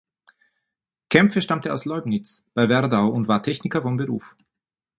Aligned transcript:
Kämpfe 1.09 1.43
stammte 1.43 1.71
aus 1.71 1.85
Leubnitz 1.85 2.43
bei 2.55 2.67
Werdau 2.69 3.09
und 3.09 3.27
war 3.27 3.43
Techniker 3.43 3.83
von 3.83 3.97
Beruf. 3.97 4.35